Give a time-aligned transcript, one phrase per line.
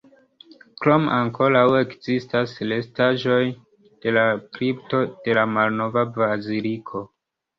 [0.83, 3.41] Krome ankoraŭ ekzistas restaĵoj
[4.05, 4.25] de la
[4.57, 7.05] kripto de la malnova baziliko.